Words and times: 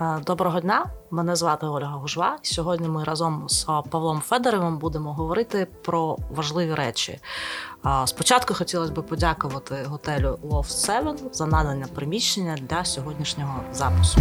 Е, 0.00 0.20
Доброго 0.26 0.60
дня, 0.60 0.86
мене 1.10 1.36
звати 1.36 1.66
Ольга 1.66 1.96
Гужва. 1.96 2.38
Сьогодні 2.42 2.88
ми 2.88 3.04
разом 3.04 3.48
з 3.48 3.64
Павлом 3.64 4.20
Федоревим 4.20 4.78
будемо 4.78 5.12
говорити 5.12 5.66
про 5.84 6.16
важливі 6.30 6.74
речі. 6.74 7.18
Е, 7.86 8.06
Спочатку 8.06 8.54
хотілося 8.54 8.92
б 8.92 9.06
подякувати 9.06 9.84
готелю 9.86 10.38
Loft 10.44 10.68
7 10.68 11.16
за 11.32 11.46
надання 11.46 11.86
приміщення 11.94 12.58
для 12.60 12.84
сьогоднішнього 12.84 13.60
запису. 13.72 14.20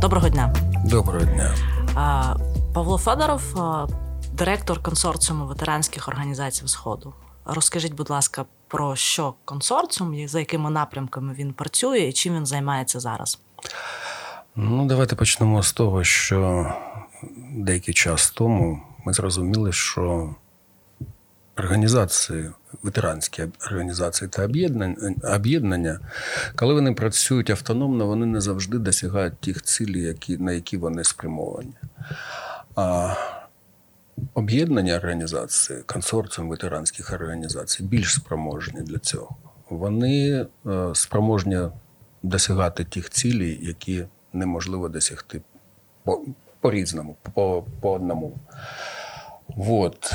Доброго 0.00 0.28
дня. 0.28 0.54
Доброго 0.84 1.24
дня. 1.24 1.54
Е, 1.88 2.36
Павло 2.74 2.98
Федоров, 2.98 3.42
директор 4.38 4.82
консорціуму 4.82 5.46
ветеранських 5.46 6.08
організацій 6.08 6.68
Сходу. 6.68 7.14
Розкажіть, 7.44 7.94
будь 7.94 8.10
ласка, 8.10 8.44
про 8.68 8.96
що 8.96 9.34
консорціум, 9.44 10.28
за 10.28 10.38
якими 10.38 10.70
напрямками 10.70 11.34
він 11.34 11.52
працює 11.52 11.98
і 11.98 12.12
чим 12.12 12.34
він 12.34 12.46
займається 12.46 13.00
зараз? 13.00 13.38
Ну, 14.56 14.86
давайте 14.86 15.16
почнемо 15.16 15.62
з 15.62 15.72
того, 15.72 16.04
що 16.04 16.72
деякий 17.52 17.94
час 17.94 18.30
тому 18.30 18.82
ми 19.04 19.12
зрозуміли, 19.12 19.72
що 19.72 20.34
організації, 21.58 22.50
ветеранські 22.82 23.44
організації 23.66 24.28
та 24.28 24.44
об'єднання, 25.34 26.00
коли 26.56 26.74
вони 26.74 26.92
працюють 26.92 27.50
автономно, 27.50 28.06
вони 28.06 28.26
не 28.26 28.40
завжди 28.40 28.78
досягають 28.78 29.40
тих 29.40 29.62
цілей, 29.62 30.02
які, 30.02 30.38
на 30.38 30.52
які 30.52 30.76
вони 30.76 31.04
спрямовані. 31.04 31.74
А 32.76 33.14
об'єднання 34.34 34.96
організації, 34.96 35.82
консорціум 35.86 36.48
ветеранських 36.48 37.12
організацій 37.12 37.82
більш 37.82 38.14
спроможні 38.14 38.82
для 38.82 38.98
цього. 38.98 39.36
Вони 39.70 40.46
е, 40.66 40.90
спроможні 40.94 41.58
досягати 42.22 42.84
тих 42.84 43.10
цілей, 43.10 43.58
які 43.62 44.04
неможливо 44.32 44.88
досягти 44.88 45.42
по, 46.04 46.24
по-різному, 46.60 47.16
по, 47.34 47.64
по 47.80 47.92
одному. 47.92 48.38
От. 49.56 50.14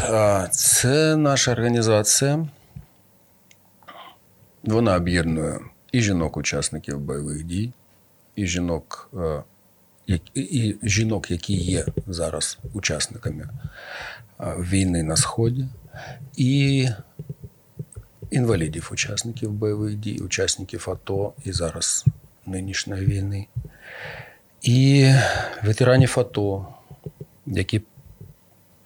Це 0.51 1.15
наша 1.15 1.51
організація. 1.51 2.47
Вона 4.63 4.95
об'єднує 4.95 5.59
і 5.91 6.01
жінок-учасників 6.01 6.99
бойових 6.99 7.43
дій, 7.43 7.73
і 8.35 8.47
жінок, 8.47 9.09
е, 9.13 9.43
і 10.33 10.75
жінок, 10.83 11.31
які 11.31 11.53
є 11.53 11.85
зараз 12.07 12.57
учасниками 12.73 13.49
війни 14.39 15.03
на 15.03 15.17
Сході, 15.17 15.67
і 16.37 16.87
інвалідів, 18.31 18.89
учасників 18.91 19.51
бойових 19.51 19.95
дій, 19.95 20.19
учасників 20.19 20.89
АТО 20.89 21.33
і 21.43 21.51
зараз 21.51 22.05
нинішньої 22.45 23.05
війни, 23.05 23.47
і 24.61 25.11
ветеранів 25.63 26.15
АТО, 26.19 26.67
які, 27.45 27.81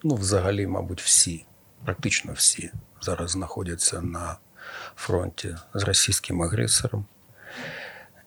ну, 0.04 0.16
взагалі, 0.16 0.68
мабуть, 0.68 1.02
всі, 1.02 1.45
практично 1.86 2.34
всі 2.34 2.72
зараз 3.02 3.32
знаходяться 3.32 4.02
на 4.02 4.38
фронті 4.95 5.56
з 5.73 5.84
російським 5.84 6.42
агресором. 6.42 7.06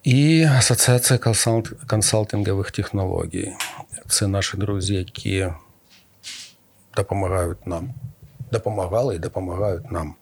І 0.02 0.44
Асоціація 0.44 1.18
консалт- 1.18 1.86
консалтингових 1.86 2.70
технологій. 2.70 3.52
Це 4.08 4.26
наші 4.26 4.56
друзі, 4.56 4.94
які 4.94 5.48
допомагають 6.96 7.66
нам, 7.66 7.94
допомагали 8.52 9.16
і 9.16 9.18
допомагають 9.18 9.92
нам 9.92 10.14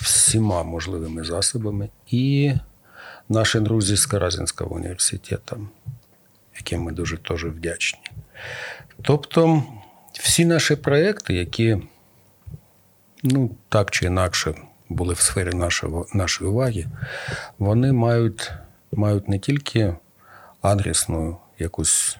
всіма 0.00 0.62
можливими 0.62 1.24
засобами. 1.24 1.88
І 2.06 2.54
наші 3.28 3.60
друзі 3.60 3.96
з 3.96 4.06
Каразінського 4.06 4.74
університету, 4.74 5.68
яким 6.56 6.82
ми 6.82 6.92
дуже 6.92 7.16
теж 7.16 7.44
вдячні. 7.44 8.00
Тобто, 9.02 9.62
всі 10.12 10.44
наші 10.44 10.76
проекти, 10.76 11.34
які 11.34 11.78
ну, 13.22 13.50
так 13.68 13.90
чи 13.90 14.06
інакше 14.06 14.54
були 14.88 15.14
в 15.14 15.20
сфері 15.20 15.50
нашого, 15.56 16.06
нашої 16.14 16.50
уваги, 16.50 16.86
вони 17.58 17.92
мають, 17.92 18.52
мають 18.92 19.28
не 19.28 19.38
тільки 19.38 19.94
адресну 20.62 21.36
якусь 21.58 22.18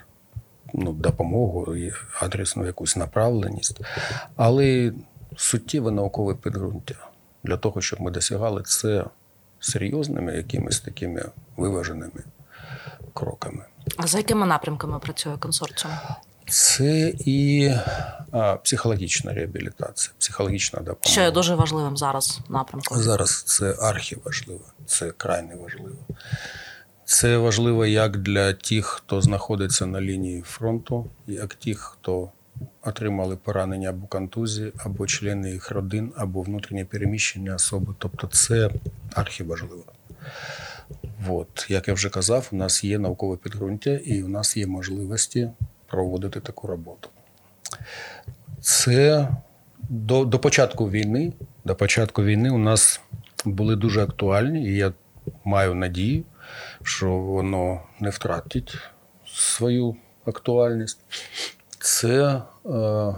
ну, 0.75 0.93
допомогу, 0.93 1.77
адресну 2.21 2.67
якусь 2.67 2.97
направленість, 2.97 3.81
але 4.37 4.67
й 4.67 4.93
суттєве 5.37 5.91
наукове 5.91 6.35
підґрунтя 6.35 6.95
для 7.45 7.57
того, 7.57 7.81
щоб 7.81 8.01
ми 8.01 8.11
досягали 8.11 8.63
це 8.63 9.05
серйозними 9.61 10.37
якимись 10.37 10.81
такими 10.81 11.25
виваженими 11.57 12.23
кроками. 13.15 13.65
А 13.97 14.07
за 14.07 14.19
якими 14.19 14.47
напрямками 14.47 14.99
працює 14.99 15.37
консорціум? 15.37 15.95
Це 16.49 17.15
і 17.19 17.71
а, 18.33 18.57
психологічна 18.57 19.33
реабілітація, 19.33 20.15
психологічна 20.19 20.79
допомога. 20.79 21.11
Що 21.11 21.21
є 21.21 21.31
дуже 21.31 21.55
важливим 21.55 21.97
зараз 21.97 22.41
напрямком? 22.49 22.99
Зараз 22.99 23.43
це 23.43 23.77
архіважливо, 23.81 24.65
це 24.87 25.11
крайне 25.11 25.55
важливо. 25.55 25.97
Це 27.13 27.37
важливо 27.37 27.87
як 27.87 28.17
для 28.17 28.53
тих, 28.53 28.87
хто 28.87 29.21
знаходиться 29.21 29.87
на 29.87 30.01
лінії 30.01 30.43
фронту, 30.43 31.11
як 31.27 31.55
тих, 31.55 31.79
хто 31.79 32.31
отримали 32.83 33.37
поранення 33.37 33.89
або 33.89 34.07
контузії, 34.07 34.73
або 34.77 35.07
члени 35.07 35.51
їх 35.51 35.71
родин, 35.71 36.13
або 36.17 36.43
внутрішнє 36.43 36.85
переміщення 36.85 37.55
особи. 37.55 37.95
Тобто 37.99 38.27
це 38.27 38.71
архіважливо. 39.15 39.85
От. 41.29 41.67
Як 41.69 41.89
я 41.89 41.95
вже 41.95 42.11
казав, 42.11 42.49
у 42.53 42.57
нас 42.57 42.85
є 42.85 42.99
наукове 42.99 43.37
підґрунтя 43.37 43.91
і 43.91 44.23
у 44.23 44.29
нас 44.29 44.57
є 44.57 44.67
можливості 44.67 45.51
проводити 45.87 46.41
таку 46.41 46.67
роботу. 46.67 47.09
Це 48.61 49.29
до, 49.79 50.25
до 50.25 50.39
початку 50.39 50.91
війни. 50.91 51.33
До 51.65 51.75
початку 51.75 52.23
війни 52.25 52.51
у 52.51 52.59
нас 52.59 53.01
були 53.45 53.77
дуже 53.77 54.03
актуальні, 54.03 54.69
і 54.69 54.77
я 54.77 54.93
маю 55.45 55.75
надію, 55.75 56.25
що 56.83 57.11
воно 57.11 57.81
не 58.01 58.11
втратить 58.11 58.79
свою 59.27 59.97
актуальність. 60.25 60.99
Це 61.79 62.43
е, 62.67 63.15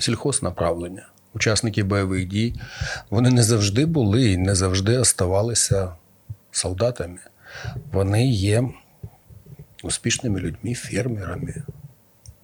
сільхознаправлення. 0.00 1.06
Учасники 1.34 1.82
бойових 1.82 2.28
дій 2.28 2.60
вони 3.10 3.30
не 3.30 3.42
завжди 3.42 3.86
були 3.86 4.32
і 4.32 4.36
не 4.36 4.54
завжди 4.54 4.98
оставалися 4.98 5.92
солдатами. 6.50 7.18
Вони 7.92 8.28
є 8.28 8.68
успішними 9.82 10.40
людьми, 10.40 10.74
фермерами. 10.74 11.54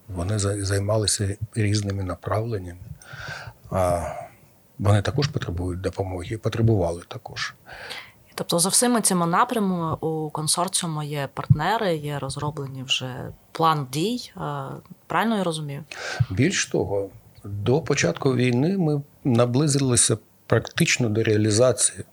Вони 0.08 0.38
займалися 0.38 1.36
різними 1.54 2.02
направленнями. 2.02 2.80
А 3.70 4.08
вони 4.78 5.02
також 5.02 5.28
потребують 5.28 5.80
допомоги, 5.80 6.38
потребували 6.38 7.02
також. 7.08 7.54
Тобто, 8.34 8.58
за 8.58 8.68
всіми 8.68 9.00
цими 9.00 9.26
напрямами 9.26 9.96
у 10.00 10.30
консорціуму 10.30 11.02
є 11.02 11.28
партнери, 11.34 11.96
є 11.96 12.18
розроблені 12.18 12.82
вже 12.82 13.32
план 13.52 13.86
дій. 13.92 14.32
Е, 14.36 14.40
Правильно 15.06 15.36
я 15.36 15.44
розумію? 15.44 15.84
Більш 16.30 16.66
того, 16.66 17.08
до 17.44 17.80
початку 17.80 18.34
війни 18.34 18.78
ми 18.78 19.02
наблизилися 19.24 20.18
практично 20.46 21.08
до 21.08 21.22
реалізації, 21.22 22.04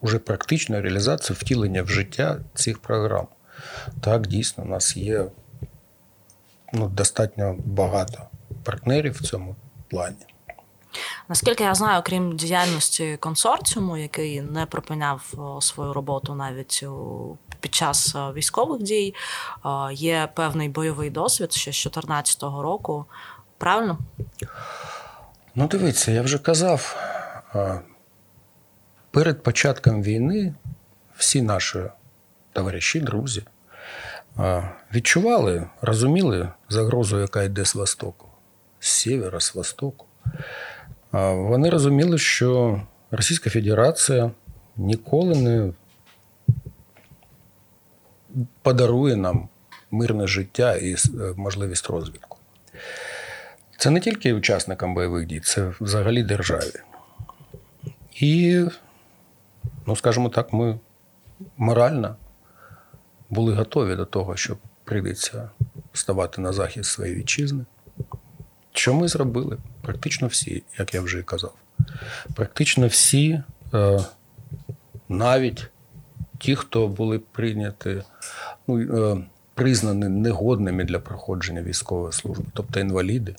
уже 0.00 0.18
практичної 0.18 0.82
реалізації 0.82 1.36
втілення 1.40 1.82
в 1.82 1.88
життя 1.88 2.40
цих 2.54 2.78
програм. 2.78 3.26
Так, 4.00 4.26
дійсно, 4.26 4.64
у 4.64 4.66
нас 4.66 4.96
є 4.96 5.24
ну, 6.72 6.88
достатньо 6.88 7.56
багато 7.64 8.18
партнерів 8.62 9.12
в 9.12 9.22
цьому 9.22 9.56
плані. 9.88 10.16
Наскільки 11.28 11.64
я 11.64 11.74
знаю, 11.74 12.02
крім 12.06 12.36
діяльності 12.36 13.16
консорціуму, 13.20 13.96
який 13.96 14.42
не 14.42 14.66
припиняв 14.66 15.34
свою 15.60 15.92
роботу 15.92 16.34
навіть 16.34 16.84
під 17.60 17.74
час 17.74 18.14
е, 18.14 18.32
військових 18.32 18.82
дій, 18.82 19.14
е, 19.64 19.68
є 19.92 20.28
певний 20.34 20.68
бойовий 20.68 21.10
досвід 21.10 21.52
ще 21.52 21.72
з 21.72 21.82
2014 21.82 22.42
року. 22.42 23.06
Правильно? 23.58 23.98
Ну, 25.54 25.66
дивіться, 25.66 26.10
я 26.10 26.22
вже 26.22 26.38
казав, 26.38 26.96
перед 29.10 29.42
початком 29.42 30.02
війни 30.02 30.54
всі 31.16 31.42
наші 31.42 31.78
товариші, 32.52 33.00
друзі 33.00 33.42
відчували, 34.94 35.66
розуміли 35.82 36.48
загрозу, 36.68 37.20
яка 37.20 37.42
йде 37.42 37.64
з 37.64 37.74
Востоку, 37.74 38.28
з 38.80 38.88
севера, 38.88 39.40
з 39.40 39.54
Востоку. 39.54 40.06
Вони 41.22 41.70
розуміли, 41.70 42.18
що 42.18 42.80
Російська 43.10 43.50
Федерація 43.50 44.30
ніколи 44.76 45.34
не 45.34 45.72
подарує 48.62 49.16
нам 49.16 49.48
мирне 49.90 50.26
життя 50.26 50.76
і 50.76 50.92
е, 50.92 50.96
можливість 51.36 51.90
розвитку. 51.90 52.38
Це 53.78 53.90
не 53.90 54.00
тільки 54.00 54.34
учасникам 54.34 54.94
бойових 54.94 55.26
дій, 55.26 55.40
це 55.40 55.72
взагалі 55.80 56.22
державі. 56.22 56.80
І, 58.20 58.64
ну, 59.86 59.96
скажімо 59.96 60.28
так, 60.28 60.52
ми 60.52 60.78
морально 61.56 62.16
були 63.30 63.54
готові 63.54 63.96
до 63.96 64.04
того, 64.04 64.36
що 64.36 64.56
прийдеться 64.84 65.50
ставати 65.92 66.40
на 66.40 66.52
захист 66.52 66.90
своєї 66.90 67.16
вітчизни. 67.16 67.64
Що 68.76 68.94
ми 68.94 69.08
зробили? 69.08 69.58
Практично 69.82 70.28
всі, 70.28 70.62
як 70.78 70.94
я 70.94 71.00
вже 71.00 71.18
і 71.18 71.22
казав. 71.22 71.54
Практично 72.34 72.86
всі, 72.86 73.42
е, 73.74 74.00
навіть 75.08 75.70
ті, 76.38 76.56
хто 76.56 76.88
були 76.88 77.18
прийняті, 77.18 78.02
ну, 78.66 78.80
е, 78.80 79.24
признані 79.54 80.08
негодними 80.08 80.84
для 80.84 80.98
проходження 80.98 81.62
військової 81.62 82.12
служби, 82.12 82.44
тобто 82.54 82.80
інваліди, 82.80 83.34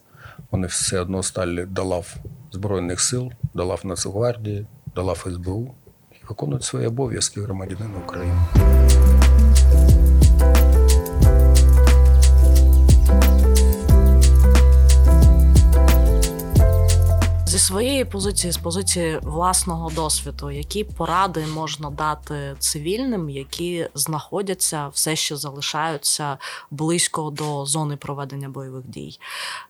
вони 0.51 0.67
все 0.67 0.99
одно 0.99 1.23
стали 1.23 1.65
до 1.65 2.03
Збройних 2.51 3.01
сил, 3.01 3.31
до 3.53 3.79
Нацгвардії, 3.83 4.65
до 4.95 5.03
лав 5.03 5.27
СБУ 5.33 5.73
і 6.11 6.25
виконують 6.29 6.63
свої 6.63 6.87
обов'язки 6.87 7.41
громадянина 7.41 7.97
України. 8.05 8.37
Зі 17.56 17.60
своєї 17.60 18.06
позиції, 18.06 18.52
з 18.54 18.57
позиції 18.57 19.19
власного 19.24 19.90
досвіду, 19.90 20.52
які 20.52 20.84
поради 20.84 21.46
можна 21.48 21.90
дати 21.90 22.56
цивільним, 22.60 23.30
які 23.30 23.90
знаходяться, 23.94 24.88
все 24.88 25.16
ще 25.16 25.36
залишаються 25.36 26.38
близько 26.72 27.30
до 27.30 27.66
зони 27.66 27.98
проведення 27.98 28.50
бойових 28.50 28.88
дій. 28.88 29.19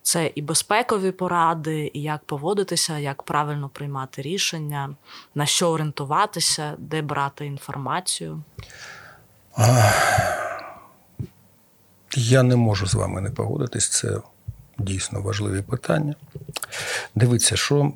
Це 0.02 0.32
і 0.36 0.42
безпекові 0.42 1.12
поради, 1.12 1.92
і 1.94 2.02
як 2.02 2.24
поводитися, 2.24 3.00
як 3.00 3.24
правильно 3.24 3.70
приймати 3.70 4.22
рішення, 4.22 4.96
на 5.36 5.46
що 5.46 5.70
орієнтуватися, 5.70 6.74
де 6.78 7.02
брати 7.02 7.46
інформацію. 7.46 8.44
Я 12.16 12.44
не 12.44 12.56
можу 12.56 12.88
з 12.88 12.96
вами 12.96 13.22
не 13.22 13.32
погодитись. 13.32 13.90
Це 13.90 14.20
дійсно 14.78 15.22
важливі 15.22 15.62
питання. 15.62 16.16
Дивіться, 17.16 17.56
що, 17.56 17.94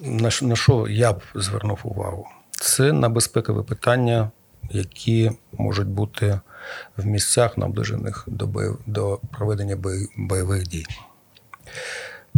на, 0.00 0.30
що 0.56 0.86
я 0.88 1.12
б 1.12 1.22
звернув 1.34 1.78
увагу? 1.84 2.28
Це 2.50 2.92
на 2.92 3.08
безпекові 3.08 3.62
питання, 3.62 4.30
які 4.70 5.32
можуть 5.52 5.88
бути 5.88 6.40
в 6.96 7.06
місцях, 7.06 7.58
наближених 7.58 8.24
до, 8.26 8.46
бойов, 8.46 8.78
до 8.86 9.20
проведення 9.32 9.76
бойових 10.16 10.68
дій. 10.68 10.86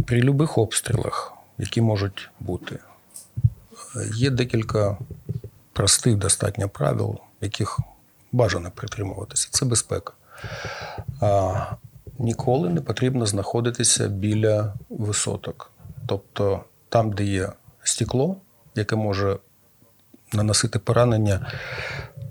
При 0.07 0.23
будь-яких 0.23 0.59
обстрілах, 0.59 1.33
які 1.59 1.81
можуть 1.81 2.31
бути, 2.41 2.79
є 4.15 4.31
декілька 4.31 4.99
простих 5.73 6.17
достатньо 6.17 6.69
правил, 6.69 7.19
яких 7.41 7.81
бажано 8.33 8.71
притримуватися. 8.71 9.49
Це 9.51 9.65
безпека. 9.65 10.13
Ніколи 12.21 12.69
не 12.69 12.81
потрібно 12.81 13.27
знаходитися 13.27 14.09
біля 14.09 14.75
висоток. 14.89 15.71
Тобто 16.07 16.65
там, 16.89 17.13
де 17.13 17.25
є 17.25 17.53
стекло, 17.83 18.37
яке 18.75 18.97
може 18.97 19.39
наносити 20.33 20.79
поранення, 20.79 21.53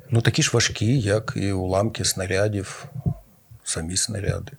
ну 0.10 0.22
такі 0.22 0.44
ж 0.44 0.52
важкі, 0.54 1.00
як 1.00 1.34
і 1.36 1.52
уламки 1.52 2.06
снарядів, 2.06 2.86
самі 3.64 3.98
снаряди. 3.98 4.52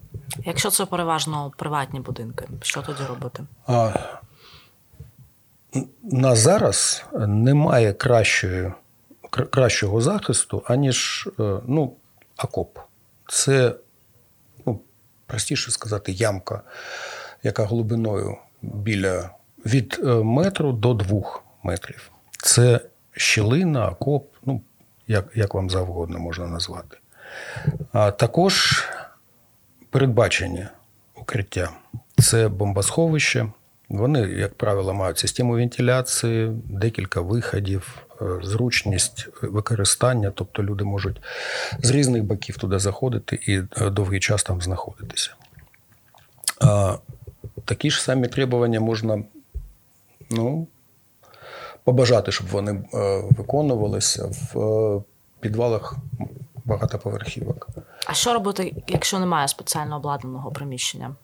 Якщо 0.44 0.70
це 0.70 0.86
переважно 0.86 1.52
приватні 1.56 2.00
будинки, 2.00 2.48
що 2.62 2.82
тоді 2.82 3.02
робити? 3.08 3.44
А, 3.66 3.92
на 6.02 6.36
зараз 6.36 7.04
немає 7.26 7.92
кращої, 7.92 8.72
кращого 9.30 10.00
захисту, 10.00 10.62
аніж 10.66 11.28
е, 11.40 11.60
ну, 11.66 11.94
окоп. 12.38 12.78
Це, 13.28 13.74
простіше 15.30 15.70
сказати, 15.70 16.12
ямка, 16.12 16.60
яка 17.42 17.64
глибиною 17.64 18.36
біля 18.62 19.30
від 19.66 20.00
е, 20.04 20.06
метру 20.06 20.72
до 20.72 20.94
двох 20.94 21.44
метрів. 21.62 22.10
Це 22.42 22.80
щілина, 23.12 23.88
окоп, 23.88 24.28
ну, 24.44 24.60
як, 25.06 25.24
як 25.34 25.54
вам 25.54 25.70
завгодно 25.70 26.18
можна 26.18 26.46
назвати. 26.46 26.96
А 27.92 28.10
також 28.10 28.84
передбачені 29.90 30.66
укриття. 31.14 31.70
Це 32.18 32.48
бомбосховище. 32.48 33.46
Вони, 33.88 34.20
як 34.20 34.54
правило, 34.54 34.94
мають 34.94 35.18
систему 35.18 35.52
вентиляції, 35.52 36.50
декілька 36.64 37.20
виходів, 37.20 37.98
зручність 38.42 39.28
використання, 39.42 40.32
тобто 40.34 40.62
люди 40.62 40.84
можуть 40.84 41.20
з 41.82 41.90
різних 41.90 42.24
боків 42.24 42.56
туди 42.56 42.78
заходити 42.78 43.38
і 43.42 43.54
е, 43.56 43.90
довгий 43.90 44.20
час 44.20 44.42
там 44.42 44.62
знаходитися. 44.62 45.30
А, 46.60 46.96
Такі 47.64 47.90
ж 47.90 48.02
самі 48.02 48.28
требування 48.28 48.80
можна 48.80 49.22
ну, 50.30 50.66
побажати, 51.84 52.32
щоб 52.32 52.46
вони 52.46 52.72
е, 52.72 53.22
виконувалися 53.30 54.26
в 54.26 54.60
е, 54.60 55.02
підвалах 55.40 55.96
багатоповерхівок. 56.64 57.68
А 58.06 58.14
що 58.14 58.32
робити, 58.32 58.74
якщо 58.88 59.18
немає 59.18 59.48
спеціально 59.48 59.96
обладнаного 59.96 60.50
приміщення? 60.50 61.14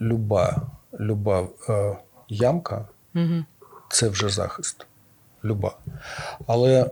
Люба, 0.00 0.62
люба 1.00 1.48
е, 1.68 1.96
ямка 2.28 2.88
Угу. 3.14 3.44
Це 3.88 4.08
вже 4.08 4.28
захист. 4.28 4.86
Люба. 5.44 5.76
Але 6.46 6.90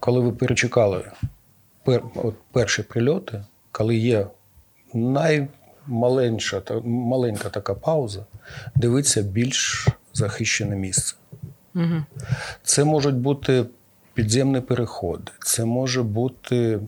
коли 0.00 0.20
ви 0.20 0.32
перечекали 0.32 1.10
пер, 1.84 2.02
от 2.14 2.34
перші 2.52 2.82
прильоти, 2.82 3.44
коли 3.72 3.96
є 3.96 4.26
наймаленьша 4.94 6.60
та 6.60 6.80
маленька 6.84 7.48
така 7.48 7.74
пауза, 7.74 8.24
дивиться 8.74 9.22
більш 9.22 9.88
захищене 10.14 10.76
місце. 10.76 11.16
Угу. 11.74 12.02
Це 12.62 12.84
можуть 12.84 13.16
бути 13.16 13.66
підземні 14.14 14.60
переходи, 14.60 15.32
це 15.44 15.64
може 15.64 16.02
бути 16.02 16.80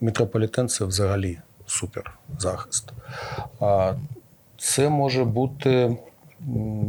метрополітен, 0.00 0.68
це 0.68 0.84
взагалі 0.84 1.38
супер 1.66 2.18
захист. 2.38 2.92
А 3.60 3.94
це 4.58 4.88
може 4.88 5.24
бути, 5.24 5.70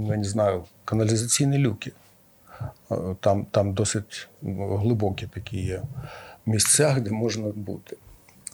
я 0.07 0.17
не 0.17 0.23
знаю, 0.23 0.63
каналізаційні 0.87 1.57
люки. 1.57 1.91
Е, 2.91 3.15
Там, 3.19 3.45
там 3.45 3.73
досить 3.73 4.27
глибокі 4.43 5.27
такі 5.27 5.57
є 5.57 5.81
місця, 6.45 6.97
де 6.99 7.11
можна 7.11 7.47
бути. 7.55 7.97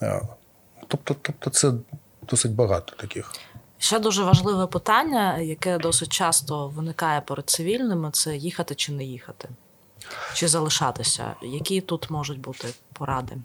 Е, 0.02 0.22
Тобто, 0.88 1.16
тобто 1.22 1.50
це 1.50 1.72
досить 2.30 2.52
багато 2.52 2.96
таких. 2.96 3.32
Ще 3.78 4.00
дуже 4.00 4.24
важливе 4.24 4.68
питання, 4.68 5.38
яке 5.38 5.78
досить 5.78 6.10
часто 6.10 6.68
виникає 6.68 7.22
перед 7.22 7.50
цивільними: 7.50 8.10
це 8.12 8.36
їхати 8.38 8.76
чи 8.76 8.92
не 8.92 9.04
їхати, 9.04 9.50
чи 10.34 10.48
залишатися. 10.48 11.36
Які 11.42 11.82
тут 11.82 12.10
можуть 12.10 12.40
бути 12.40 12.68
поради? 12.94 13.36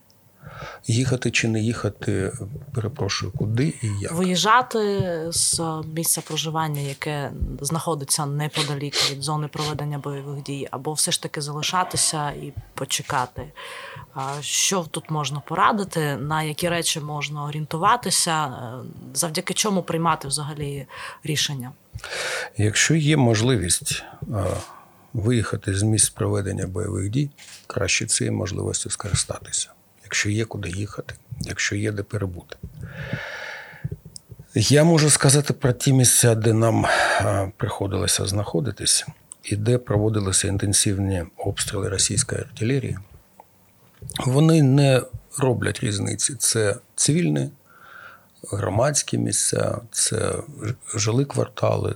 Їхати 0.87 1.31
чи 1.31 1.49
не 1.49 1.61
їхати, 1.61 2.33
перепрошую, 2.75 3.33
куди 3.39 3.75
і 3.83 3.87
як. 4.01 4.13
Виїжджати 4.13 5.03
з 5.33 5.61
місця 5.95 6.21
проживання, 6.21 6.81
яке 6.81 7.33
знаходиться 7.61 8.27
неподалік 8.27 9.11
від 9.11 9.23
зони 9.23 9.49
проведення 9.49 9.99
бойових 9.99 10.43
дій, 10.43 10.69
або 10.71 10.93
все 10.93 11.13
ж 11.13 11.23
таки 11.23 11.41
залишатися 11.41 12.31
і 12.31 12.53
почекати. 12.75 13.53
Що 14.41 14.87
тут 14.91 15.11
можна 15.11 15.41
порадити, 15.41 16.17
на 16.17 16.43
які 16.43 16.69
речі 16.69 17.01
можна 17.01 17.45
орієнтуватися, 17.45 18.47
е, 18.47 18.73
завдяки 19.15 19.55
чому 19.55 19.83
приймати 19.83 20.29
взагалі 20.29 20.87
рішення? 21.25 21.73
Якщо 22.57 22.95
є 22.95 23.17
можливість 23.17 24.03
е, 24.23 24.45
виїхати 25.13 25.75
з 25.75 25.83
місць 25.83 26.09
проведення 26.09 26.67
бойових 26.67 27.11
дій, 27.11 27.31
краще 27.67 28.07
цією 28.07 28.37
можливістю 28.37 28.91
скористатися. 28.91 29.73
Якщо 30.09 30.31
є 30.31 30.45
куди 30.45 30.69
їхати, 30.71 31.15
якщо 31.41 31.77
є 31.77 31.93
де 31.93 32.03
перебути. 32.03 32.57
Я 34.55 34.85
можу 34.85 35.11
сказати 35.11 35.53
про 35.53 35.73
ті 35.73 35.93
місця, 35.93 36.35
де 36.35 36.53
нам 36.53 36.87
е, 36.87 37.53
приходилося 37.57 38.27
знаходитись, 38.27 39.07
і 39.45 39.57
де 39.57 39.79
проводилися 39.79 40.49
інтенсивні 40.49 41.25
обстріли 41.37 41.89
російської 41.89 42.41
артилерії. 42.41 42.99
Вони 44.27 44.63
не 44.63 45.03
роблять 45.39 45.81
різниці. 45.81 46.35
Це 46.35 46.77
цивільні, 46.97 47.51
громадські 48.53 49.19
місця, 49.19 49.79
це 49.93 50.17
ж- 50.63 50.75
жилі 50.95 51.25
квартали. 51.25 51.95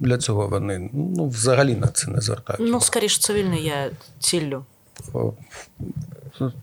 Для 0.00 0.18
цього 0.18 0.48
вони 0.48 0.90
ну, 0.92 1.28
взагалі 1.28 1.74
на 1.76 1.86
це 1.86 2.10
не 2.10 2.20
звертають. 2.20 2.62
Ну, 2.72 2.80
скоріш, 2.80 3.18
цивільний 3.18 3.62
є 3.64 3.90
ціллю. 4.20 4.64
О, 5.12 5.32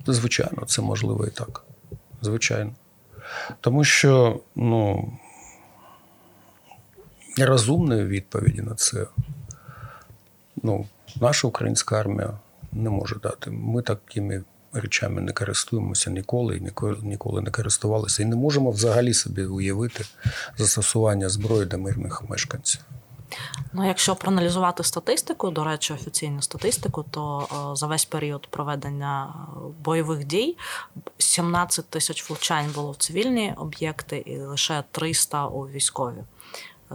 Звичайно, 0.08 0.66
це 0.66 0.82
можливо 0.82 1.26
і 1.26 1.30
так. 1.30 1.64
Звичайно. 2.22 2.72
Тому 3.62 3.84
що 3.84 4.40
ну, 4.56 5.12
розумної 7.38 8.06
відповіді 8.06 8.62
на 8.62 8.76
це 8.76 9.06
ну, 10.64 10.86
наша 11.22 11.48
українська 11.48 12.00
армія 12.00 12.34
не 12.72 12.90
може 12.90 13.16
дати. 13.16 13.52
Ми 13.52 13.82
такими 13.82 14.44
речами 14.74 15.22
не 15.22 15.32
користуємося 15.32 16.12
ніколи 16.12 16.58
і 16.58 16.62
ніколи 17.02 17.42
не 17.42 17.52
користувалися. 17.52 18.24
І 18.24 18.26
не 18.26 18.36
можемо 18.36 18.72
взагалі 18.72 19.14
собі 19.14 19.46
уявити 19.46 20.06
застосування 20.58 21.30
зброї 21.30 21.66
до 21.66 21.78
мирних 21.78 22.30
мешканців. 22.30 22.82
Ну, 23.74 23.88
якщо 23.88 24.16
проаналізувати 24.16 24.84
статистику, 24.84 25.50
до 25.50 25.64
речі, 25.64 25.94
офіційну 25.94 26.42
статистику, 26.42 27.06
то 27.12 27.48
о, 27.52 27.76
за 27.76 27.88
весь 27.88 28.06
період 28.06 28.48
проведення 28.48 29.34
е, 29.36 29.60
бойових 29.84 30.24
дій 30.24 30.58
17 31.18 31.90
тисяч 31.90 32.30
влучань 32.30 32.72
було 32.76 32.92
в 32.92 32.96
цивільні 32.96 33.54
об'єкти 33.58 34.18
і 34.18 34.40
лише 34.40 34.84
300 34.92 35.48
у 35.48 35.68
військові. 35.68 36.24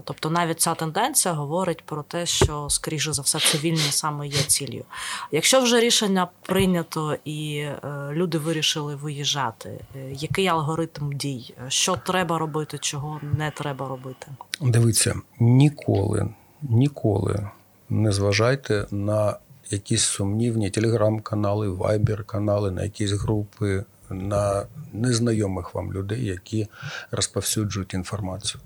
Тобто 0.04 0.30
навіть 0.30 0.60
ця 0.60 0.74
тенденція 0.74 1.34
говорить 1.34 1.82
про 1.82 2.02
те, 2.02 2.26
що, 2.26 2.66
скоріше 2.70 3.12
за 3.12 3.22
все, 3.22 3.38
цивільні 3.38 3.78
саме 3.78 4.26
є 4.26 4.42
ціллю. 4.42 4.84
Якщо 5.32 5.60
вже 5.60 5.80
рішення 5.80 6.28
прийнято 6.42 7.16
і 7.24 7.56
е, 7.56 7.78
люди 8.12 8.38
вирішили 8.38 8.96
виїжджати, 8.96 9.68
е, 9.96 10.12
який 10.12 10.46
алгоритм 10.46 11.12
дій? 11.12 11.54
Що 11.68 11.96
треба 11.96 12.38
робити, 12.38 12.78
чого 12.78 13.20
не 13.38 13.50
треба 13.50 13.88
робити? 13.88 14.26
Дивіться, 14.60 15.14
ніколи, 15.40 16.28
ніколи 16.62 17.48
не 17.92 18.12
зважайте 18.12 18.86
на 18.90 19.36
якісь 19.70 20.02
сумнівні 20.02 20.70
телеграм-канали, 20.70 21.68
вайбер-канали, 21.68 22.70
на 22.70 22.82
якісь 22.82 23.12
групи, 23.12 23.84
на 24.12 24.66
незнайомих 24.92 25.74
вам 25.74 25.92
людей, 25.92 26.24
які 26.24 26.68
розповсюджують 27.10 27.94
інформацію. 27.94 28.60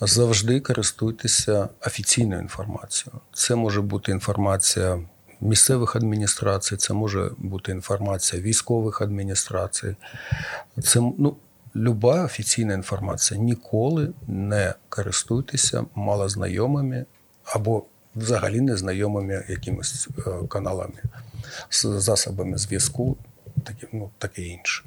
Завжди 0.00 0.60
користуйтеся 0.60 1.68
офіційною 1.86 2.40
інформацією. 2.40 3.20
Це 3.32 3.54
може 3.54 3.80
бути 3.80 4.12
інформація 4.12 4.98
місцевих 5.40 5.96
адміністрацій, 5.96 6.76
це 6.76 6.94
може 6.94 7.30
бути 7.38 7.72
інформація 7.72 8.42
військових 8.42 9.02
адміністрацій. 9.02 9.96
Це 10.82 11.00
ну, 11.00 11.36
люба 11.76 12.24
офіційна 12.24 12.74
інформація. 12.74 13.40
Ніколи 13.40 14.12
не 14.26 14.74
користуйтеся 14.88 15.84
малознайомими 15.94 17.06
або 17.44 17.84
взагалі 18.16 18.60
незнайомими 18.60 19.44
якимись 19.48 20.08
е, 20.26 20.46
каналами, 20.48 21.02
засобами 21.70 22.58
зв'язку, 22.58 23.16
таке, 23.64 23.88
ну, 23.92 24.10
таке 24.18 24.42
інше. 24.42 24.84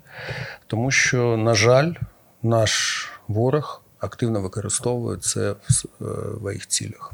Тому 0.68 0.92
що, 0.92 1.38
на 1.38 1.54
жаль, 1.54 1.94
наш 2.44 3.06
ворог 3.28 3.82
активно 4.00 4.42
використовує 4.42 5.18
це 5.18 5.52
в 5.52 5.58
е, 6.02 6.40
своїх 6.40 6.68
цілях. 6.68 7.14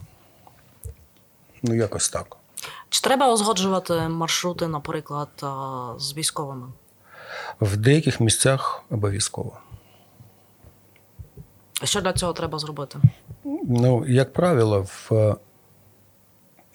Ну, 1.63 1.75
якось 1.75 2.09
так. 2.09 2.37
Чи 2.89 3.01
треба 3.01 3.33
узгоджувати 3.33 3.93
маршрути, 3.93 4.67
наприклад, 4.67 5.29
е, 5.43 5.47
з 5.99 6.17
військовими? 6.17 6.67
В 7.61 7.77
деяких 7.77 8.19
місцях 8.19 8.83
обов'язково. 8.89 9.57
Що 11.83 12.01
для 12.01 12.13
цього 12.13 12.33
треба 12.33 12.59
зробити? 12.59 12.99
Ну, 13.63 14.05
як 14.07 14.33
правило, 14.33 14.81
в, 14.81 15.13
е, 15.13 15.35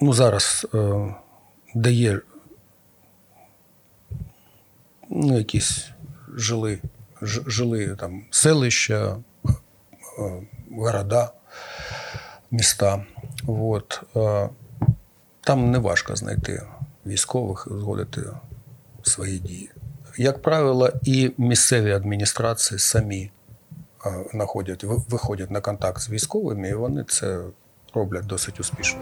ну, 0.00 0.12
зараз 0.12 0.66
е, 0.75 1.14
де 1.75 1.92
є 1.92 2.21
ну, 5.11 5.39
якісь 5.39 5.89
жили, 6.37 6.79
жили 7.23 7.97
там 8.01 8.23
селища, 8.31 9.17
е, 9.47 9.53
города, 10.77 11.31
міста. 12.51 13.05
От, 13.47 14.03
е, 14.17 14.49
там 15.41 15.71
не 15.71 15.79
важко 15.79 16.17
знайти 16.17 16.63
військових 17.07 17.67
і 17.71 17.75
узгодити 17.75 18.23
свої 19.03 19.39
дії. 19.39 19.71
Як 20.19 20.43
правило, 20.43 20.91
і 21.03 21.33
місцеві 21.39 21.93
адміністрації 21.93 22.79
самі 22.79 23.31
е, 24.07 24.25
находять, 24.35 24.85
ви- 24.85 25.03
виходять 25.09 25.51
на 25.51 25.61
контакт 25.61 26.01
з 26.03 26.11
військовими, 26.11 26.69
і 26.69 26.75
вони 26.75 27.05
це 27.09 27.41
роблять 27.95 28.27
досить 28.27 28.61
успішно. 28.61 29.01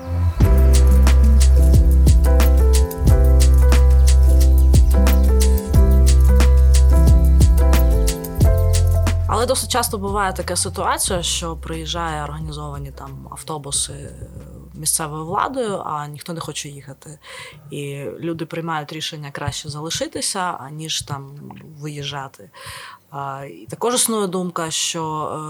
Досить 9.55 9.71
часто 9.71 9.99
буває 9.99 10.33
така 10.33 10.57
ситуація, 10.57 11.23
що 11.23 11.57
приїжджає 11.57 12.25
організовані 12.25 12.91
там 12.91 13.29
автобуси 13.31 13.93
е, 13.93 14.29
місцевою 14.75 15.25
владою, 15.27 15.83
а 15.85 16.07
ніхто 16.07 16.33
не 16.33 16.41
хоче 16.41 16.69
їхати. 16.69 17.19
І 17.71 18.05
люди 18.21 18.47
приймають 18.47 18.93
рішення 18.93 19.31
краще 19.31 19.69
залишитися, 19.69 20.41
аніж 20.41 21.03
там 21.03 21.35
виїжджати. 21.81 22.51
І 23.51 23.67
також 23.67 23.95
існує 23.95 24.27
думка, 24.27 24.71
що 24.71 25.03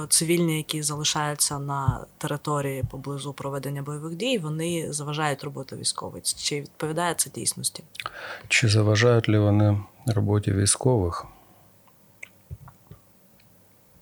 е, 0.04 0.06
цивільні, 0.08 0.56
які 0.56 0.82
залишаються 0.82 1.58
на 1.58 2.06
території 2.18 2.84
поблизу 2.90 3.32
проведення 3.32 3.82
бойових 3.82 4.14
дій, 4.14 4.38
вони 4.38 4.92
заважають 4.92 5.44
роботу 5.44 5.76
військових. 5.76 6.22
Чи 6.22 6.60
відповідає 6.60 7.14
це 7.14 7.30
дійсності? 7.30 7.84
Чи 8.48 8.68
заважають 8.68 9.28
ли 9.28 9.38
вони 9.38 9.80
роботі 10.06 10.52
військових? 10.52 11.26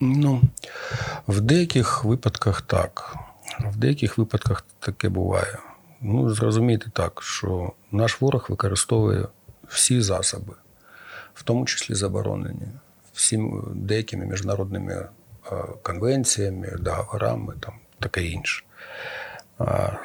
Ну, 0.04 0.42
в 1.28 1.40
деяких 1.40 2.04
випадках 2.04 2.62
так. 2.62 3.16
В 3.60 3.76
деяких 3.76 4.18
випадках 4.18 4.64
таке 4.78 5.08
буває. 5.08 5.58
Ну, 6.00 6.34
зрозумійте 6.34 6.90
так, 6.90 7.22
що 7.22 7.72
наш 7.92 8.20
ворог 8.20 8.46
використовує 8.48 9.26
всі 9.68 10.00
засоби, 10.00 10.54
в 11.34 11.42
тому 11.42 11.64
числі 11.64 11.94
заборонені, 11.94 12.68
всім 13.12 13.72
деякими 13.74 14.26
міжнародними 14.26 14.92
е, 14.92 15.08
конвенціями, 15.82 16.76
договорами, 16.80 17.54
там, 17.60 17.74
таке 17.98 18.24
інше. 18.24 18.64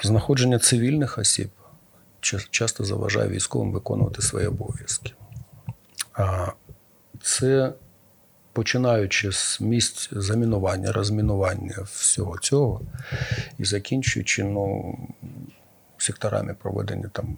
Знаходження 0.04 0.60
цивільних 0.60 1.18
осіб 1.18 1.50
часто 2.50 2.84
заважає 2.84 3.30
військовим 3.30 3.72
виконувати 3.72 4.22
свої 4.22 4.48
обов'язки. 4.48 5.14
Це 7.22 7.74
починаючи 8.58 9.32
з 9.32 9.62
місць 9.62 10.10
замінування, 10.12 10.92
розмінування 10.92 11.78
всього 11.94 12.38
цього 12.38 12.82
і 13.60 13.66
закінчуючи 13.66 14.44
ну, 14.44 14.98
секторами 15.98 16.54
проведення 16.54 17.10
там 17.14 17.38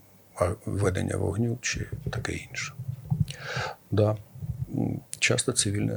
ведення 0.65 1.17
вогню 1.17 1.57
чи 1.61 1.89
таке 2.09 2.31
інше. 2.31 2.73
Да. 3.91 4.17
Часто 5.19 5.51
цивільні 5.51 5.93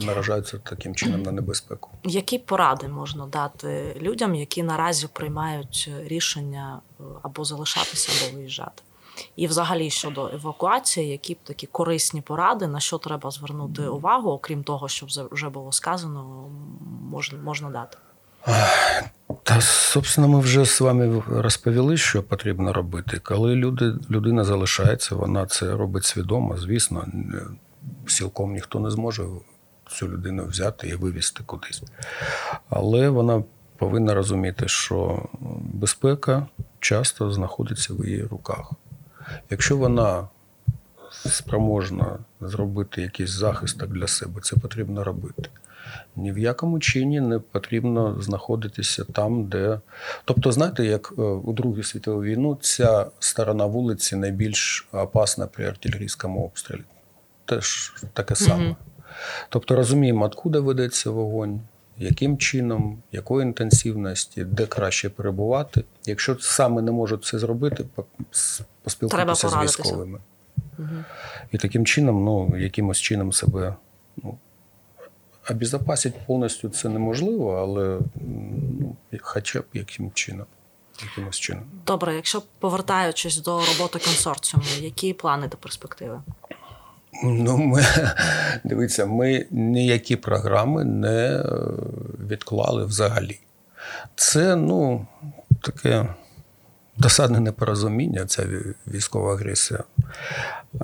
наражаються 0.00 0.58
таким 0.58 0.94
чином 0.94 1.22
на 1.22 1.32
небезпеку. 1.32 1.90
Які 2.04 2.38
поради 2.38 2.88
можна 2.88 3.26
дати 3.26 3.96
людям, 4.00 4.34
які 4.34 4.62
наразі 4.62 5.06
приймають 5.12 5.90
рішення 6.04 6.80
е, 7.00 7.02
або 7.22 7.44
залишатися, 7.44 8.12
або 8.26 8.36
виїжджати? 8.36 8.82
І 9.36 9.46
взагалі 9.46 9.90
щодо 9.90 10.28
евакуації, 10.34 11.08
які 11.08 11.34
б 11.34 11.36
такі 11.44 11.66
корисні 11.66 12.20
поради, 12.20 12.66
на 12.66 12.80
що 12.80 12.98
треба 12.98 13.30
звернути 13.30 13.82
увагу, 13.86 14.30
окрім 14.30 14.64
того, 14.64 14.88
що 14.88 15.06
вже- 15.32 15.48
було 15.48 15.72
сказано, 15.72 16.48
можна, 17.10 17.38
можна 17.38 17.70
дати. 17.70 17.98
Та, 19.42 19.60
собственно, 19.60 20.28
ми 20.28 20.40
вже 20.40 20.64
з 20.64 20.80
вами 20.80 21.22
розповіли, 21.28 21.96
що 21.96 22.22
потрібно 22.22 22.72
робити. 22.72 23.18
Коли 23.18 23.54
люди, 23.54 23.94
людина 24.10 24.44
залишається, 24.44 25.14
вона 25.14 25.46
це 25.46 25.76
робить 25.76 26.04
свідомо, 26.04 26.56
звісно, 26.56 27.06
цілком 28.06 28.52
ніхто 28.52 28.80
не 28.80 28.90
зможе 28.90 29.24
цю 29.90 30.08
людину 30.08 30.46
взяти 30.46 30.88
і 30.88 30.94
вивезти 30.94 31.42
кудись. 31.46 31.82
Але 32.70 33.08
вона 33.08 33.44
повинна 33.78 34.14
розуміти, 34.14 34.68
що 34.68 35.22
безпека 35.60 36.46
часто 36.80 37.32
знаходиться 37.32 37.94
в 37.94 38.06
її 38.06 38.22
руках. 38.22 38.70
Якщо 39.50 39.76
вона 39.76 40.28
спроможна 41.10 42.18
зробити 42.40 43.02
якийсь 43.02 43.30
захисток 43.30 43.90
для 43.90 44.06
себе, 44.06 44.40
це 44.40 44.56
потрібно 44.56 45.04
робити. 45.04 45.50
Ні 46.16 46.32
в 46.32 46.38
якому 46.38 46.78
чині 46.78 47.20
не 47.20 47.38
потрібно 47.38 48.22
знаходитися 48.22 49.04
там, 49.04 49.44
де. 49.44 49.80
Тобто, 50.24 50.52
знаєте, 50.52 50.84
як 50.84 51.14
е, 51.18 51.22
у 51.22 51.52
Другу 51.52 51.82
світову 51.82 52.22
війну 52.22 52.58
ця 52.60 53.06
сторона 53.18 53.66
вулиці 53.66 54.16
найбільш 54.16 54.88
опасна 54.92 55.46
при 55.46 55.66
артилерійському 55.66 56.44
обстрілі. 56.44 56.82
Теж 57.44 57.94
таке 58.12 58.34
саме. 58.34 58.76
Тобто 59.48 59.76
розуміємо, 59.76 60.24
откуда 60.24 60.60
ведеться 60.60 61.10
вогонь, 61.10 61.60
яким 62.02 62.38
чином, 62.38 63.02
якої 63.12 63.46
інтенсивності, 63.46 64.44
де 64.44 64.66
краще 64.66 65.10
перебувати. 65.10 65.84
Якщо 66.06 66.36
саме 66.40 66.82
не 66.82 66.90
можуть 66.90 67.24
це 67.24 67.38
зробити, 67.38 67.84
по- 67.94 68.04
с- 68.32 68.56
Треба 68.58 68.74
поспілкуйтеся 68.84 69.48
з 69.48 69.62
військовими. 69.62 70.18
Мгм. 70.78 71.04
І 71.52 71.58
таким 71.58 71.86
чином, 71.86 72.24
ну, 72.24 72.58
якимось 72.58 72.98
чином 73.00 73.32
себе 73.32 73.74
ну, 74.16 74.38
обезопасити 75.50 76.18
повністю 76.26 76.68
це 76.68 76.88
неможливо, 76.88 77.52
але 77.56 77.98
ну, 78.80 78.96
хоча 79.20 79.60
б 79.60 79.64
яким 79.72 80.10
чином. 80.12 80.46
Якимось 81.02 81.38
чином. 81.38 81.64
Добре, 81.86 82.14
якщо 82.14 82.42
повертаючись 82.58 83.36
до 83.36 83.50
роботи 83.58 83.98
консорціуму, 83.98 84.64
які 84.80 85.12
плани 85.12 85.48
до 85.48 85.56
перспективи? 85.56 86.20
Ну, 87.24 87.58
ми, 87.58 87.84
дивіться, 88.64 89.06
ми 89.06 89.46
ніякі 89.50 90.16
програми 90.16 90.84
не 90.84 91.26
е, 91.26 91.44
відклали 92.28 92.84
взагалі. 92.84 93.40
Це, 94.16 94.56
ну, 94.56 95.06
таке 95.60 96.14
досадне 96.96 97.40
непорозуміння, 97.40 98.26
ця 98.26 98.46
військова 98.86 99.34
агресія, 99.34 99.84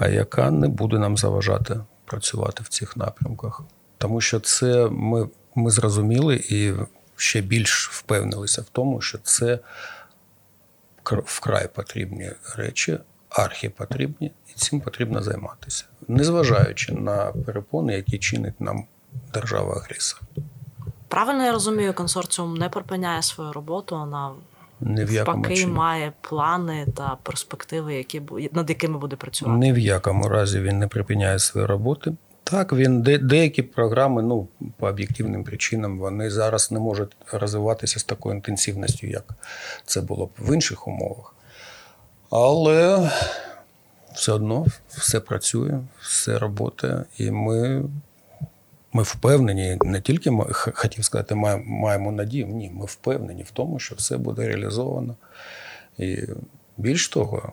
яка 0.00 0.50
не 0.50 0.68
буде 0.68 0.98
нам 0.98 1.16
заважати 1.16 1.80
працювати 2.04 2.62
в 2.62 2.68
цих 2.68 2.96
напрямках. 2.96 3.62
Тому 3.98 4.20
що 4.20 4.40
це 4.40 4.88
ми, 4.90 5.28
ми 5.54 5.70
зрозуміли 5.70 6.36
і 6.50 6.72
ще 7.16 7.40
більш 7.40 7.90
впевнилися 7.92 8.62
в 8.62 8.66
тому, 8.72 9.00
що 9.00 9.18
це 9.18 9.58
вкрай 11.04 11.68
потрібні 11.74 12.30
речі, 12.56 12.98
архіпотрібні, 13.44 14.32
і 14.48 14.52
цим 14.54 14.80
потрібно 14.80 15.22
займатися, 15.22 15.84
незважаючи 16.08 16.92
на 16.92 17.32
перепони, 17.46 17.94
які 17.94 18.18
чинить 18.18 18.60
нам 18.60 18.84
держава-агресор. 19.34 20.20
Правильно 21.08 21.44
я 21.44 21.52
розумію, 21.52 21.94
консорціум 21.94 22.54
не 22.54 22.68
припиняє 22.68 23.22
свою 23.22 23.52
роботу, 23.52 23.96
вона 23.96 24.32
в 24.80 25.12
навпаки 25.14 25.56
чині. 25.56 25.72
має 25.72 26.12
плани 26.20 26.86
та 26.96 27.16
перспективи, 27.22 27.94
які 27.94 28.22
над 28.52 28.68
якими 28.68 28.98
буде 28.98 29.16
працювати. 29.16 29.58
Ні 29.58 29.72
в 29.72 29.78
якому 29.78 30.28
разі 30.28 30.60
він 30.60 30.78
не 30.78 30.88
припиняє 30.88 31.38
свої 31.38 31.66
роботи. 31.66 32.12
Так, 32.44 32.72
він 32.72 33.02
де, 33.02 33.18
деякі 33.18 33.62
програми, 33.62 34.22
ну 34.22 34.48
по 34.76 34.86
об'єктивним 34.86 35.44
причинам, 35.44 35.98
вони 35.98 36.30
зараз 36.30 36.72
не 36.72 36.78
можуть 36.78 37.16
розвиватися 37.32 38.00
з 38.00 38.04
такою 38.04 38.34
інтенсивністю, 38.34 39.06
як 39.06 39.34
це 39.84 40.00
було 40.00 40.26
б 40.26 40.30
в 40.38 40.54
інших 40.54 40.88
умовах. 40.88 41.34
Але 42.30 43.10
все 44.14 44.32
одно 44.32 44.66
все 44.88 45.20
працює, 45.20 45.80
все 46.00 46.38
працює, 46.38 47.04
і 47.18 47.30
ми, 47.30 47.84
ми 48.92 49.02
впевнені, 49.02 49.78
не 49.84 50.00
тільки 50.00 50.30
ми, 50.30 50.46
хотів 50.52 51.04
сказати, 51.04 51.34
маємо, 51.34 51.64
маємо 51.66 52.12
надію, 52.12 52.46
ні, 52.46 52.70
ми 52.74 52.84
впевнені 52.84 53.42
в 53.42 53.50
тому, 53.50 53.78
що 53.78 53.94
все 53.94 54.16
буде 54.16 54.48
реалізовано. 54.48 55.16
І 55.98 56.18
більш 56.76 57.08
того, 57.08 57.52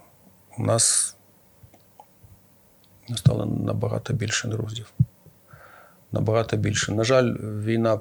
у 0.58 0.63
нас 0.63 1.15
стало 3.15 3.46
набагато 3.46 4.13
більше 4.13 4.48
друзів. 4.48 4.94
Набагато 6.12 6.58
більше. 6.58 6.91
На 6.91 7.03
жаль, 7.03 7.34
війна 7.39 8.00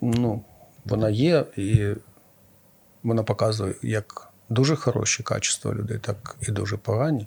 ну, 0.00 0.44
вона 0.84 1.10
є, 1.10 1.44
і 1.56 1.94
вона 3.02 3.22
показує 3.22 3.74
як 3.82 4.31
дуже 4.52 4.76
хороші 4.76 5.22
качества 5.22 5.74
людей, 5.74 5.98
так 5.98 6.36
і 6.40 6.50
дуже 6.50 6.76
погані. 6.76 7.26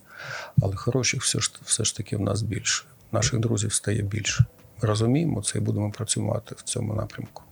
Але 0.61 0.75
хороших 0.75 1.21
все 1.21 1.39
ж, 1.39 1.53
все 1.61 1.83
ж 1.83 1.97
таки 1.97 2.17
в 2.17 2.21
нас 2.21 2.41
більше. 2.41 2.85
Наших 3.11 3.39
друзів 3.39 3.73
стає 3.73 4.01
більше. 4.01 4.45
Ми 4.81 4.89
розуміємо 4.89 5.41
це 5.41 5.57
і 5.57 5.61
будемо 5.61 5.91
працювати 5.91 6.55
в 6.57 6.61
цьому 6.61 6.93
напрямку. 6.93 7.43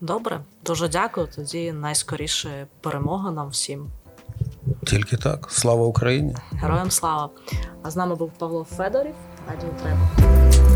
Добре, 0.00 0.40
дуже 0.64 0.88
дякую. 0.88 1.28
Тоді 1.36 1.72
найскоріше 1.72 2.66
перемога 2.80 3.30
нам 3.30 3.48
всім. 3.48 3.90
Тільки 4.86 5.16
так. 5.16 5.46
Слава 5.50 5.86
Україні! 5.86 6.36
Героям 6.52 6.90
слава! 6.90 7.30
А 7.82 7.90
з 7.90 7.96
нами 7.96 8.14
був 8.14 8.32
Павло 8.38 8.64
Федорів. 8.64 9.14
Радіо 9.48 9.70
Треба. 9.82 10.73